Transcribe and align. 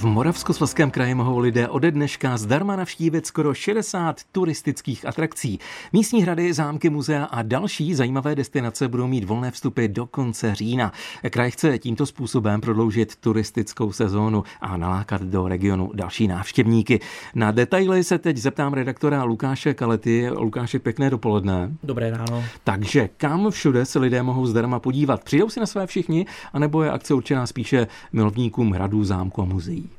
V 0.00 0.04
Moravskoslezském 0.04 0.90
kraji 0.90 1.14
mohou 1.14 1.38
lidé 1.38 1.68
ode 1.68 1.90
dneška 1.90 2.36
zdarma 2.36 2.76
navštívit 2.76 3.26
skoro 3.26 3.54
60 3.54 4.20
turistických 4.32 5.06
atrakcí. 5.06 5.58
Místní 5.92 6.22
hrady, 6.22 6.52
zámky, 6.52 6.90
muzea 6.90 7.24
a 7.24 7.42
další 7.42 7.94
zajímavé 7.94 8.34
destinace 8.34 8.88
budou 8.88 9.06
mít 9.06 9.24
volné 9.24 9.50
vstupy 9.50 9.88
do 9.88 10.06
konce 10.06 10.54
října. 10.54 10.92
Kraj 11.30 11.50
chce 11.50 11.78
tímto 11.78 12.06
způsobem 12.06 12.60
prodloužit 12.60 13.16
turistickou 13.16 13.92
sezónu 13.92 14.44
a 14.60 14.76
nalákat 14.76 15.22
do 15.22 15.48
regionu 15.48 15.90
další 15.94 16.28
návštěvníky. 16.28 17.00
Na 17.34 17.50
detaily 17.50 18.04
se 18.04 18.18
teď 18.18 18.36
zeptám 18.36 18.72
redaktora 18.72 19.24
Lukáše 19.24 19.74
Kalety. 19.74 20.30
Lukáše, 20.30 20.78
pěkné 20.78 21.10
dopoledne. 21.10 21.70
Dobré 21.82 22.10
ráno. 22.10 22.44
Takže 22.64 23.08
kam 23.16 23.50
všude 23.50 23.84
se 23.84 23.98
lidé 23.98 24.22
mohou 24.22 24.46
zdarma 24.46 24.78
podívat? 24.78 25.24
Přijdou 25.24 25.48
si 25.48 25.60
na 25.60 25.66
své 25.66 25.86
všichni, 25.86 26.26
anebo 26.52 26.82
je 26.82 26.90
akce 26.90 27.14
určená 27.14 27.46
spíše 27.46 27.86
milovníkům 28.12 28.72
hradů, 28.72 29.04
zámku 29.04 29.42
a 29.42 29.44
muzeí? 29.44 29.89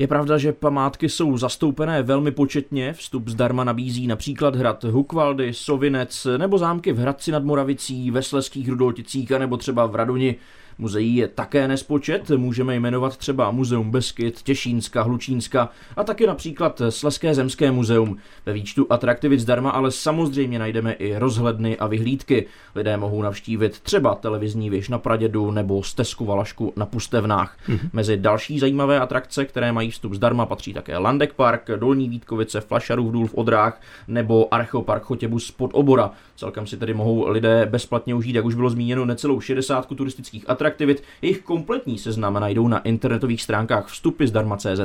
Je 0.00 0.06
pravda, 0.06 0.38
že 0.38 0.52
památky 0.52 1.08
jsou 1.08 1.36
zastoupené 1.36 2.02
velmi 2.02 2.30
početně. 2.30 2.92
Vstup 2.92 3.28
zdarma 3.28 3.64
nabízí 3.64 4.06
například 4.06 4.56
hrad 4.56 4.84
Hukvaldy, 4.84 5.54
Sovinec 5.54 6.26
nebo 6.36 6.58
zámky 6.58 6.92
v 6.92 6.98
Hradci 6.98 7.32
nad 7.32 7.44
Moravicí, 7.44 8.10
ve 8.10 8.22
Sleských 8.22 8.68
Rudolticích 8.68 9.32
a 9.32 9.38
nebo 9.38 9.56
třeba 9.56 9.86
v 9.86 9.94
Radoni. 9.94 10.36
Muzeí 10.80 11.16
je 11.16 11.28
také 11.28 11.68
nespočet, 11.68 12.30
můžeme 12.30 12.76
jmenovat 12.76 13.16
třeba 13.16 13.50
Muzeum 13.50 13.90
Beskyt, 13.90 14.42
Těšínska, 14.42 15.02
Hlučínska 15.02 15.68
a 15.96 16.04
taky 16.04 16.26
například 16.26 16.82
Sleské 16.88 17.34
zemské 17.34 17.70
muzeum. 17.70 18.16
Ve 18.46 18.52
výčtu 18.52 18.86
atraktivit 18.90 19.40
zdarma 19.40 19.70
ale 19.70 19.90
samozřejmě 19.90 20.58
najdeme 20.58 20.92
i 20.92 21.18
rozhledny 21.18 21.78
a 21.78 21.86
vyhlídky. 21.86 22.46
Lidé 22.74 22.96
mohou 22.96 23.22
navštívit 23.22 23.80
třeba 23.80 24.14
televizní 24.14 24.70
věž 24.70 24.88
na 24.88 24.98
Pradědu 24.98 25.50
nebo 25.50 25.82
stezku 25.82 26.24
Valašku 26.24 26.72
na 26.76 26.86
Pustevnách. 26.86 27.56
Mm-hmm. 27.68 27.90
Mezi 27.92 28.16
další 28.16 28.58
zajímavé 28.58 29.00
atrakce, 29.00 29.44
které 29.44 29.72
mají 29.72 29.90
vstup 29.90 30.14
zdarma, 30.14 30.46
patří 30.46 30.74
také 30.74 30.98
Landek 30.98 31.32
Park, 31.32 31.70
Dolní 31.76 32.08
Vítkovice, 32.08 32.60
Flašarův 32.60 33.12
důl 33.12 33.26
v 33.26 33.34
Odrách 33.34 33.80
nebo 34.08 34.54
Archeopark 34.54 35.02
Chotěbus 35.02 35.50
pod 35.50 35.70
Obora. 35.74 36.10
Celkem 36.36 36.66
si 36.66 36.76
tedy 36.76 36.94
mohou 36.94 37.28
lidé 37.28 37.66
bezplatně 37.70 38.14
užít, 38.14 38.36
jak 38.36 38.44
už 38.44 38.54
bylo 38.54 38.70
zmíněno, 38.70 39.04
necelou 39.04 39.40
60 39.40 39.86
turistických 39.86 40.50
atrakcí 40.50 40.69
atraktivit. 40.70 41.02
Jejich 41.22 41.42
kompletní 41.42 41.98
seznam 41.98 42.34
najdou 42.34 42.68
na 42.68 42.78
internetových 42.78 43.42
stránkách 43.42 43.86
vstupy 43.86 44.26
zdarma.cz. 44.26 44.80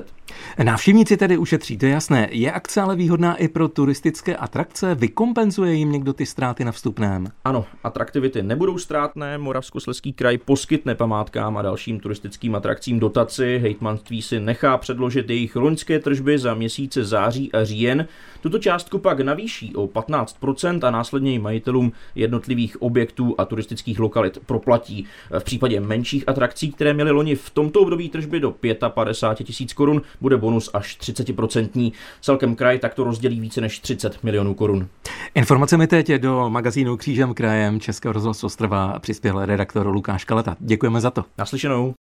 Návštěvníci 0.64 1.18
tedy 1.18 1.38
ušetří, 1.38 1.78
to 1.78 1.86
je 1.86 1.92
jasné. 1.92 2.28
Je 2.32 2.52
akce 2.52 2.82
ale 2.82 2.96
výhodná 2.96 3.36
i 3.36 3.48
pro 3.48 3.68
turistické 3.68 4.36
atrakce? 4.36 4.96
Vykompenzuje 4.96 5.74
jim 5.74 5.92
někdo 5.92 6.14
ty 6.14 6.26
ztráty 6.26 6.66
na 6.66 6.72
vstupném? 6.72 7.28
Ano, 7.46 7.66
atraktivity 7.84 8.44
nebudou 8.44 8.78
ztrátné. 8.78 9.38
Moravskoslezský 9.38 10.14
kraj 10.14 10.38
poskytne 10.38 10.96
památkám 10.96 11.58
a 11.58 11.62
dalším 11.62 12.00
turistickým 12.00 12.56
atrakcím 12.56 13.00
dotaci. 13.00 13.60
Hejtmanství 13.62 14.22
si 14.22 14.40
nechá 14.40 14.78
předložit 14.78 15.30
jejich 15.30 15.56
loňské 15.56 16.00
tržby 16.00 16.40
za 16.40 16.54
měsíce 16.54 17.06
září 17.06 17.52
a 17.52 17.64
říjen. 17.64 18.08
Tuto 18.42 18.60
částku 18.60 19.00
pak 19.00 19.20
navýší 19.20 19.76
o 19.76 19.88
15% 19.88 20.88
a 20.88 20.92
následně 20.92 21.40
majitelům 21.40 21.92
jednotlivých 22.16 22.82
objektů 22.82 23.36
a 23.38 23.46
turistických 23.46 24.00
lokalit 24.00 24.40
proplatí. 24.46 25.06
V 25.40 25.44
případě 25.44 25.75
případě 25.76 25.88
menších 25.88 26.24
atrakcí, 26.28 26.72
které 26.72 26.94
měly 26.94 27.12
loni 27.12 27.36
v 27.36 27.50
tomto 27.50 27.82
období 27.82 28.10
tržby 28.10 28.40
do 28.40 28.56
55 28.90 29.46
tisíc 29.46 29.74
korun, 29.74 30.02
bude 30.22 30.38
bonus 30.38 30.70
až 30.74 30.98
30%. 31.00 31.92
Celkem 32.22 32.56
kraj 32.56 32.80
takto 32.80 33.04
rozdělí 33.04 33.40
více 33.40 33.62
než 33.62 33.80
30 33.80 34.24
milionů 34.24 34.54
korun. 34.54 34.88
Informace 35.36 35.78
mi 35.78 35.88
teď 35.88 36.12
do 36.12 36.50
magazínu 36.50 36.98
Křížem 36.98 37.34
krajem 37.34 37.80
Českého 37.80 38.14
rozhlasu 38.14 38.46
Ostrava 38.46 39.00
přispěl 39.00 39.46
redaktor 39.46 39.88
Lukáš 39.88 40.26
Kaleta. 40.26 40.56
Děkujeme 40.60 41.02
za 41.02 41.12
to. 41.12 41.24
Naslyšenou. 41.38 41.94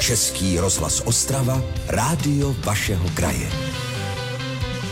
Český 0.00 0.58
rozhlas 0.58 1.02
Ostrava, 1.06 1.60
rádio 1.88 2.54
vašeho 2.64 3.08
kraje. 3.14 3.67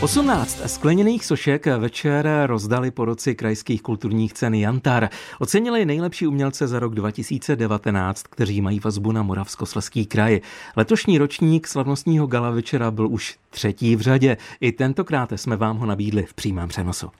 18 0.01 0.61
skleněných 0.67 1.25
sošek 1.25 1.67
večer 1.67 2.29
rozdali 2.47 2.91
poroci 2.91 3.35
krajských 3.35 3.83
kulturních 3.83 4.33
cen 4.33 4.55
Jantar. 4.55 5.09
Ocenili 5.39 5.84
nejlepší 5.84 6.27
umělce 6.27 6.67
za 6.67 6.79
rok 6.79 6.95
2019, 6.95 8.23
kteří 8.23 8.61
mají 8.61 8.81
vazbu 8.81 9.12
na 9.12 9.23
Moravskosleský 9.23 10.06
kraj. 10.06 10.41
Letošní 10.77 11.19
ročník 11.19 11.67
slavnostního 11.67 12.27
gala 12.27 12.51
večera 12.51 12.91
byl 12.91 13.09
už 13.09 13.39
třetí 13.51 13.97
v 13.97 14.01
řadě. 14.01 14.37
I 14.61 14.73
tentokrát 14.73 15.33
jsme 15.33 15.56
vám 15.56 15.77
ho 15.77 15.87
nabídli 15.87 16.23
v 16.23 16.35
přímém 16.35 16.69
přenosu. 16.69 17.11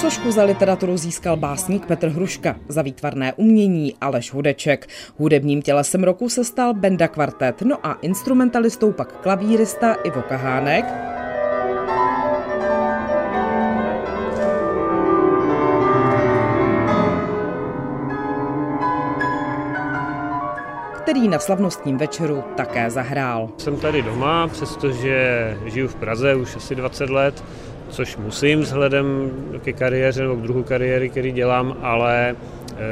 Sošku 0.00 0.30
za 0.30 0.44
literaturu 0.44 0.96
získal 0.96 1.36
básník 1.36 1.86
Petr 1.86 2.08
Hruška, 2.08 2.56
za 2.68 2.82
výtvarné 2.82 3.32
umění 3.32 3.94
Aleš 4.00 4.32
Hudeček. 4.32 4.88
Hudebním 5.16 5.62
tělesem 5.62 6.04
roku 6.04 6.28
se 6.28 6.44
stal 6.44 6.74
Benda 6.74 7.08
Kvartet, 7.08 7.62
no 7.62 7.86
a 7.86 7.92
instrumentalistou 7.92 8.92
pak 8.92 9.20
klavírista 9.20 9.94
Ivo 9.94 10.22
Kahánek, 10.22 10.84
který 20.96 21.28
na 21.28 21.38
slavnostním 21.38 21.96
večeru 21.96 22.44
také 22.56 22.90
zahrál. 22.90 23.50
Jsem 23.56 23.76
tady 23.76 24.02
doma, 24.02 24.48
přestože 24.48 25.58
žiju 25.66 25.88
v 25.88 25.94
Praze 25.94 26.34
už 26.34 26.56
asi 26.56 26.74
20 26.74 27.10
let, 27.10 27.44
což 27.88 28.16
musím 28.16 28.60
vzhledem 28.60 29.30
ke 29.64 29.72
kariéře 29.72 30.22
nebo 30.22 30.36
k 30.36 30.42
druhu 30.42 30.62
kariéry, 30.62 31.08
který 31.08 31.32
dělám, 31.32 31.76
ale 31.82 32.36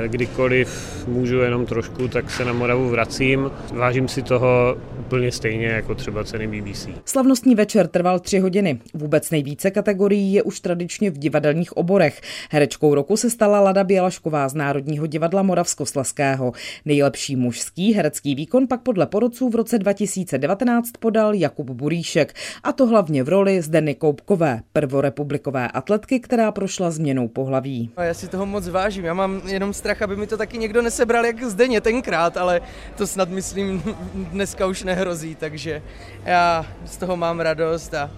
kdykoliv 0.06 1.04
můžu 1.08 1.36
jenom 1.36 1.66
trošku, 1.66 2.08
tak 2.08 2.30
se 2.30 2.44
na 2.44 2.52
Moravu 2.52 2.88
vracím. 2.88 3.50
Vážím 3.72 4.08
si 4.08 4.22
toho 4.22 4.76
úplně 4.98 5.32
stejně 5.32 5.66
jako 5.66 5.94
třeba 5.94 6.24
ceny 6.24 6.46
BBC. 6.46 6.88
Slavnostní 7.04 7.54
večer 7.54 7.86
trval 7.86 8.20
tři 8.20 8.38
hodiny. 8.38 8.78
Vůbec 8.94 9.30
nejvíce 9.30 9.70
kategorií 9.70 10.32
je 10.32 10.42
už 10.42 10.60
tradičně 10.60 11.10
v 11.10 11.18
divadelních 11.18 11.76
oborech. 11.76 12.20
Herečkou 12.50 12.94
roku 12.94 13.16
se 13.16 13.30
stala 13.30 13.60
Lada 13.60 13.84
Bělašková 13.84 14.48
z 14.48 14.54
Národního 14.54 15.06
divadla 15.06 15.42
Moravskosleského. 15.42 16.52
Nejlepší 16.84 17.36
mužský 17.36 17.92
herecký 17.92 18.34
výkon 18.34 18.66
pak 18.66 18.80
podle 18.80 19.06
porodců 19.06 19.48
v 19.48 19.54
roce 19.54 19.78
2019 19.78 20.90
podal 21.00 21.34
Jakub 21.34 21.70
Buríšek. 21.70 22.34
A 22.62 22.72
to 22.72 22.86
hlavně 22.86 23.22
v 23.22 23.28
roli 23.28 23.62
Zdeny 23.62 23.94
Koupkové, 23.94 24.60
prvorepublikové 24.72 25.68
atletky, 25.68 26.20
která 26.20 26.52
prošla 26.52 26.90
změnou 26.90 27.28
pohlaví. 27.28 27.90
Já 28.02 28.14
si 28.14 28.28
toho 28.28 28.46
moc 28.46 28.68
vážím. 28.68 29.04
Já 29.04 29.14
mám 29.14 29.42
jenom 29.46 29.72
strach, 29.76 30.02
aby 30.02 30.16
mi 30.16 30.26
to 30.26 30.36
taky 30.36 30.58
někdo 30.58 30.82
nesebral 30.82 31.26
jak 31.26 31.42
Zdeně 31.42 31.80
tenkrát, 31.80 32.36
ale 32.36 32.60
to 32.96 33.06
snad 33.06 33.28
myslím 33.28 33.82
dneska 34.14 34.66
už 34.66 34.82
ne 34.82 34.96
nehrozí, 34.96 35.34
takže 35.34 35.82
já 36.24 36.66
z 36.84 36.96
toho 36.96 37.16
mám 37.16 37.40
radost 37.40 37.94
a, 37.94 38.10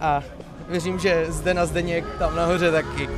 a 0.00 0.22
věřím, 0.68 0.98
že 0.98 1.26
zde 1.28 1.54
na 1.54 1.66
Zdeněk 1.66 2.04
tam 2.18 2.36
nahoře 2.36 2.70
taky. 2.70 3.08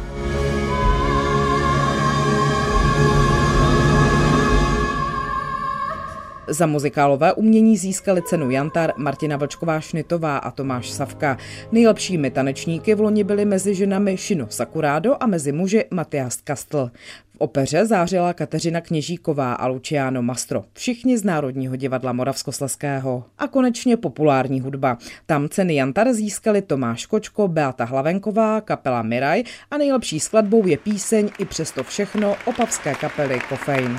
Za 6.53 6.67
muzikálové 6.67 7.33
umění 7.33 7.77
získali 7.77 8.23
cenu 8.23 8.51
Jantar 8.51 8.93
Martina 8.97 9.37
Vlčková 9.37 9.81
Šnitová 9.81 10.37
a 10.39 10.51
Tomáš 10.51 10.91
Savka. 10.91 11.39
Nejlepšími 11.73 12.31
tanečníky 12.31 12.95
v 12.95 13.01
loni 13.01 13.25
byly 13.25 13.45
mezi 13.45 13.75
ženami 13.75 14.17
Šino 14.17 14.47
Sakurado 14.51 15.17
a 15.21 15.27
mezi 15.27 15.53
muži 15.53 15.85
Matias 15.91 16.37
Kastl. 16.37 16.91
V 17.35 17.37
opeře 17.39 17.87
zářila 17.87 18.33
Kateřina 18.33 18.81
Kněžíková 18.81 19.55
a 19.55 19.67
Luciano 19.67 20.23
Mastro, 20.23 20.65
všichni 20.73 21.19
z 21.19 21.25
Národního 21.25 21.77
divadla 21.77 22.13
Moravskosleského. 22.13 23.25
A 23.39 23.49
konečně 23.49 23.97
populární 23.97 24.61
hudba. 24.61 24.99
Tam 25.27 25.49
ceny 25.49 25.75
Jantar 25.75 26.13
získali 26.13 26.63
Tomáš 26.63 27.07
Kočko, 27.07 27.49
Beata 27.49 27.85
Hlavenková, 27.85 28.61
kapela 28.61 29.03
Miraj 29.03 29.43
a 29.71 29.79
nejlepší 29.79 30.21
skladbou 30.21 30.67
je 30.67 30.77
píseň 30.77 31.31
i 31.39 31.45
přesto 31.45 31.83
všechno 31.83 32.37
opavské 32.47 32.95
kapely 32.95 33.41
Kofein. 33.49 33.99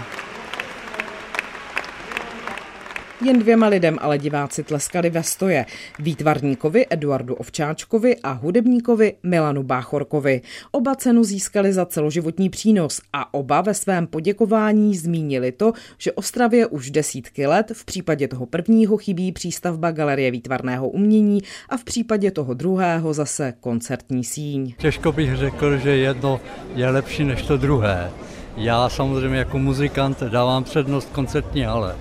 Jen 3.22 3.40
dvěma 3.40 3.68
lidem 3.68 3.98
ale 4.02 4.18
diváci 4.18 4.64
tleskali 4.64 5.10
ve 5.10 5.24
stoje. 5.24 5.66
Výtvarníkovi 6.00 6.86
Eduardu 6.90 7.36
Ovčáčkovi 7.36 8.18
a 8.24 8.32
hudebníkovi 8.32 9.14
Milanu 9.24 9.64
Báchorkovi. 9.64 10.42
Oba 10.72 10.96
cenu 10.96 11.24
získali 11.24 11.74
za 11.74 11.86
celoživotní 11.86 12.50
přínos 12.50 13.02
a 13.14 13.34
oba 13.34 13.62
ve 13.62 13.74
svém 13.74 14.08
poděkování 14.08 14.98
zmínili 14.98 15.52
to, 15.52 15.74
že 15.98 16.12
Ostravě 16.12 16.68
už 16.68 16.92
desítky 16.92 17.48
let, 17.48 17.72
v 17.74 17.86
případě 17.86 18.28
toho 18.28 18.46
prvního 18.46 18.98
chybí 18.98 19.32
přístavba 19.32 19.92
Galerie 19.92 20.32
výtvarného 20.32 20.90
umění 20.90 21.42
a 21.70 21.78
v 21.78 21.84
případě 21.84 22.32
toho 22.32 22.54
druhého 22.54 23.14
zase 23.14 23.54
koncertní 23.60 24.24
síň. 24.24 24.74
Těžko 24.78 25.12
bych 25.12 25.36
řekl, 25.36 25.78
že 25.78 25.98
jedno 25.98 26.40
je 26.76 26.90
lepší 26.90 27.24
než 27.24 27.42
to 27.42 27.58
druhé. 27.58 28.12
Já 28.58 28.90
samozřejmě 28.90 29.38
jako 29.38 29.60
muzikant 29.60 30.24
dávám 30.24 30.64
přednost 30.64 31.10
koncertní 31.12 31.66
ale 31.66 31.96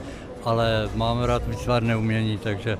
ale 0.44 0.90
mám 0.94 1.22
rád 1.22 1.48
výtvarné 1.48 1.96
umění, 1.96 2.38
takže 2.38 2.78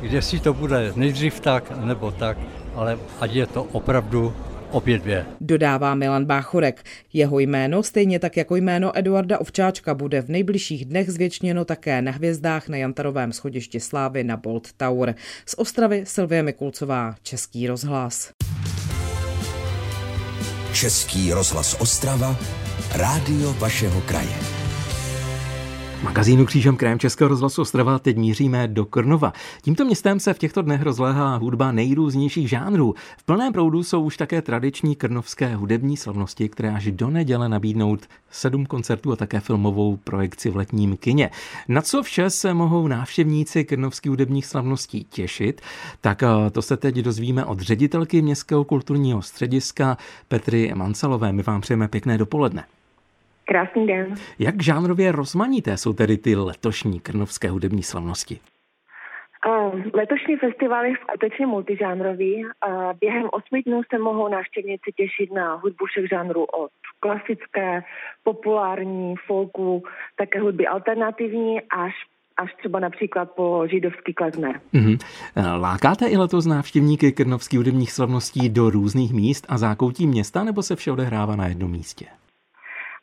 kde 0.00 0.22
si 0.22 0.40
to 0.40 0.54
bude 0.54 0.92
nejdřív 0.96 1.40
tak, 1.40 1.72
nebo 1.84 2.10
tak, 2.10 2.38
ale 2.74 2.98
ať 3.20 3.32
je 3.32 3.46
to 3.46 3.62
opravdu 3.62 4.34
obě 4.70 4.98
dvě. 4.98 5.26
Dodává 5.40 5.94
Milan 5.94 6.24
Báchorek. 6.24 6.84
Jeho 7.12 7.38
jméno, 7.38 7.82
stejně 7.82 8.18
tak 8.18 8.36
jako 8.36 8.56
jméno 8.56 8.98
Eduarda 8.98 9.38
Ovčáčka, 9.38 9.94
bude 9.94 10.22
v 10.22 10.28
nejbližších 10.28 10.84
dnech 10.84 11.10
zvětšněno 11.10 11.64
také 11.64 12.02
na 12.02 12.12
hvězdách 12.12 12.68
na 12.68 12.76
Jantarovém 12.76 13.32
schodišti 13.32 13.80
Slávy 13.80 14.24
na 14.24 14.36
Bolt 14.36 14.72
Tower. 14.76 15.14
Z 15.46 15.54
Ostravy 15.58 16.02
Silvie 16.06 16.42
Mikulcová, 16.42 17.14
Český 17.22 17.66
rozhlas. 17.66 18.30
Český 20.72 21.32
rozhlas 21.32 21.76
Ostrava, 21.80 22.36
rádio 22.94 23.52
vašeho 23.52 24.00
kraje 24.00 24.63
magazínu 26.04 26.46
Křížem 26.46 26.76
krajem 26.76 26.98
Českého 26.98 27.28
rozhlasu 27.28 27.62
Ostrava 27.62 27.98
teď 27.98 28.16
míříme 28.16 28.68
do 28.68 28.84
Krnova. 28.84 29.32
Tímto 29.62 29.84
městem 29.84 30.20
se 30.20 30.34
v 30.34 30.38
těchto 30.38 30.62
dnech 30.62 30.82
rozléhá 30.82 31.36
hudba 31.36 31.72
nejrůznějších 31.72 32.48
žánrů. 32.48 32.94
V 33.18 33.22
plném 33.24 33.52
proudu 33.52 33.82
jsou 33.82 34.02
už 34.02 34.16
také 34.16 34.42
tradiční 34.42 34.96
krnovské 34.96 35.56
hudební 35.56 35.96
slavnosti, 35.96 36.48
které 36.48 36.70
až 36.70 36.90
do 36.90 37.10
neděle 37.10 37.48
nabídnout 37.48 38.00
sedm 38.30 38.66
koncertů 38.66 39.12
a 39.12 39.16
také 39.16 39.40
filmovou 39.40 39.96
projekci 39.96 40.50
v 40.50 40.56
letním 40.56 40.96
kině. 40.96 41.30
Na 41.68 41.82
co 41.82 42.02
vše 42.02 42.30
se 42.30 42.54
mohou 42.54 42.88
návštěvníci 42.88 43.64
krnovských 43.64 44.10
hudebních 44.10 44.46
slavností 44.46 45.04
těšit, 45.04 45.60
tak 46.00 46.22
eh, 46.22 46.50
to 46.50 46.62
se 46.62 46.76
teď 46.76 46.96
dozvíme 46.96 47.44
od 47.44 47.60
ředitelky 47.60 48.22
Městského 48.22 48.64
kulturního 48.64 49.22
střediska 49.22 49.98
Petry 50.28 50.72
Mancelové. 50.74 51.32
My 51.32 51.42
vám 51.42 51.60
přejeme 51.60 51.88
pěkné 51.88 52.18
dopoledne. 52.18 52.64
Krásný 53.44 53.86
den. 53.86 54.14
Jak 54.38 54.62
žánrově 54.62 55.12
rozmanité 55.12 55.76
jsou 55.76 55.92
tedy 55.92 56.18
ty 56.18 56.36
letošní 56.36 57.00
krnovské 57.00 57.50
hudební 57.50 57.82
slavnosti? 57.82 58.40
Letošní 59.94 60.36
festival 60.36 60.84
je 60.84 60.94
skutečně 61.02 61.46
multižánrový. 61.46 62.44
Během 63.00 63.28
osmi 63.32 63.62
dnů 63.62 63.82
se 63.90 63.98
mohou 63.98 64.28
návštěvníci 64.28 64.92
těšit 64.96 65.32
na 65.32 65.54
hudbu 65.54 65.86
všech 65.86 66.08
žánrů 66.08 66.44
od 66.44 66.70
klasické, 67.00 67.82
populární, 68.22 69.14
folku, 69.26 69.82
také 70.16 70.40
hudby 70.40 70.66
alternativní 70.66 71.60
až 71.60 71.92
až 72.36 72.54
třeba 72.58 72.80
například 72.80 73.30
po 73.30 73.66
židovský 73.70 74.14
klezmer. 74.14 74.60
Mm-hmm. 74.74 74.98
Lákáte 75.60 76.06
i 76.06 76.16
letos 76.16 76.46
návštěvníky 76.46 77.12
krnovských 77.12 77.58
hudebních 77.58 77.92
slavností 77.92 78.48
do 78.48 78.70
různých 78.70 79.12
míst 79.12 79.46
a 79.48 79.58
zákoutí 79.58 80.06
města, 80.06 80.44
nebo 80.44 80.62
se 80.62 80.76
vše 80.76 80.92
odehrává 80.92 81.36
na 81.36 81.46
jednom 81.46 81.70
místě? 81.70 82.06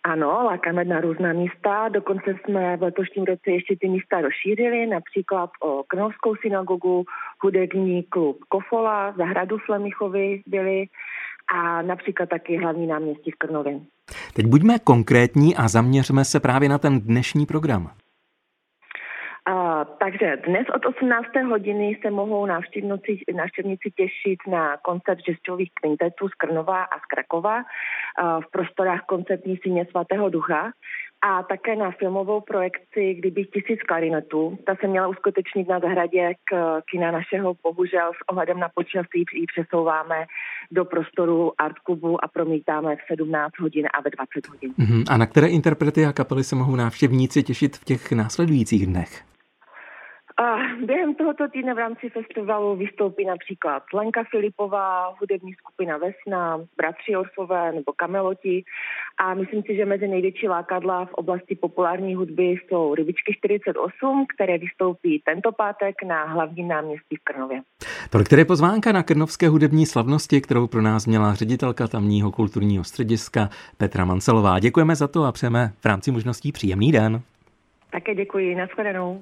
Ano, 0.04 0.44
lákáme 0.44 0.86
na 0.86 1.02
různá 1.02 1.34
místa, 1.34 1.90
dokonce 1.90 2.36
jsme 2.44 2.78
v 2.78 2.82
letošním 2.82 3.26
roce 3.26 3.52
ještě 3.52 3.76
ty 3.82 3.90
místa 3.90 4.22
rozšířili, 4.22 4.88
například 4.88 5.50
o 5.62 5.84
Krnovskou 5.88 6.36
synagogu, 6.36 7.06
hudební 7.40 8.04
klub 8.04 8.38
Kofola, 8.50 9.14
zahradu 9.18 9.58
Flemichovi 9.58 10.42
byli 10.48 10.86
a 11.56 11.82
například 11.82 12.30
taky 12.30 12.58
hlavní 12.58 12.88
náměstí 12.88 13.32
v 13.32 13.36
Krnově. 13.36 13.80
Teď 14.34 14.46
buďme 14.46 14.80
konkrétní 14.80 15.56
a 15.56 15.68
zaměřme 15.68 16.26
se 16.26 16.40
právě 16.40 16.70
na 16.70 16.78
ten 16.78 17.02
dnešní 17.02 17.46
program. 17.46 17.92
Takže 20.12 20.38
dnes 20.48 20.68
od 20.76 20.86
18. 20.86 21.26
hodiny 21.50 22.00
se 22.02 22.12
mohou 22.12 22.46
návštěvníci, 22.46 23.24
návštěvníci 23.36 23.92
těšit 23.96 24.40
na 24.48 24.78
koncert 24.78 25.20
žestových 25.28 25.72
kvintetů 25.74 26.30
z 26.30 26.34
Krnova 26.34 26.84
a 26.84 27.00
z 27.00 27.06
Krakova 27.14 27.58
uh, 27.58 27.64
v 28.42 28.52
prostorách 28.52 29.02
koncertní 29.06 29.58
síně 29.64 29.86
svatého 29.86 30.30
ducha 30.30 30.72
a 31.22 31.44
také 31.44 31.76
na 31.76 31.92
filmovou 31.92 32.42
projekci 32.42 33.14
Kdybych 33.14 33.48
tisíc 33.50 33.80
klarinetů. 33.88 34.58
Ta 34.66 34.76
se 34.82 34.88
měla 34.88 35.08
uskutečnit 35.08 35.68
na 35.68 35.80
zahradě 35.80 36.34
k 36.50 36.82
kina 36.92 37.12
našeho, 37.12 37.56
bohužel 37.64 38.12
s 38.14 38.30
ohledem 38.30 38.60
na 38.60 38.70
počasí 38.76 39.24
ji 39.34 39.46
přesouváme 39.54 40.26
do 40.72 40.86
prostoru 40.86 41.52
Art 41.58 41.76
Clubu 41.86 42.24
a 42.24 42.28
promítáme 42.28 42.96
v 42.96 43.00
17 43.08 43.60
hodin 43.60 43.88
a 43.94 44.02
ve 44.02 44.10
20 44.10 44.48
hodin. 44.50 44.72
Uh-huh. 44.80 45.04
A 45.10 45.18
na 45.18 45.26
které 45.26 45.48
interprety 45.48 46.06
a 46.06 46.14
kapely 46.14 46.44
se 46.44 46.56
mohou 46.56 46.76
návštěvníci 46.76 47.44
těšit 47.44 47.78
v 47.78 47.84
těch 47.84 48.12
následujících 48.12 48.86
dnech? 48.86 49.32
Během 50.86 51.16
tohoto 51.16 51.48
týdne 51.48 51.74
v 51.74 51.78
rámci 51.78 52.10
festivalu 52.10 52.76
vystoupí 52.76 53.26
například 53.26 53.84
Lenka 53.94 54.24
Filipová, 54.32 55.16
hudební 55.20 55.54
skupina 55.54 55.98
Vesna, 55.98 56.58
Bratři 56.78 57.16
Orfové 57.16 57.72
nebo 57.72 57.94
Kameloti 57.96 58.64
a 59.18 59.34
myslím 59.34 59.64
si, 59.64 59.76
že 59.76 59.86
mezi 59.86 60.08
největší 60.08 60.48
lákadla 60.48 61.06
v 61.06 61.14
oblasti 61.14 61.56
populární 61.56 62.16
hudby 62.16 62.44
jsou 62.44 62.96
Rybičky 62.96 63.34
48, 63.38 64.26
které 64.36 64.58
vystoupí 64.58 65.22
tento 65.26 65.52
pátek 65.52 65.96
na 66.08 66.26
hlavním 66.26 66.68
náměstí 66.68 67.16
v 67.16 67.24
Krnově. 67.24 67.62
Pro 68.10 68.24
které 68.24 68.46
pozvánka 68.46 68.92
na 68.92 69.04
krnovské 69.04 69.50
hudební 69.50 69.86
slavnosti, 69.86 70.42
kterou 70.42 70.68
pro 70.68 70.82
nás 70.82 71.08
měla 71.08 71.34
ředitelka 71.34 71.88
tamního 71.88 72.32
kulturního 72.32 72.84
střediska 72.84 73.50
Petra 73.78 74.06
Mancelová. 74.06 74.60
Děkujeme 74.60 74.96
za 74.96 75.08
to 75.08 75.24
a 75.24 75.32
přejeme 75.32 75.72
v 75.82 75.86
rámci 75.86 76.12
možností 76.12 76.52
příjemný 76.52 76.92
den. 76.92 77.22
Také 77.92 78.16
děkuji, 78.16 78.56
nashledanou. 78.56 79.22